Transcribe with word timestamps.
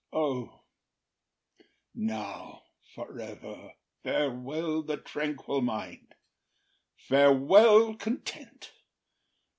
O, 0.11 0.61
now, 1.93 2.63
for 2.95 3.19
ever 3.19 3.73
Farewell 4.01 4.81
the 4.81 4.97
tranquil 4.97 5.61
mind! 5.61 6.15
Farewell 6.97 7.93
content! 7.97 8.71